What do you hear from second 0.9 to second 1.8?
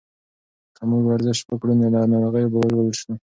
ورزش وکړو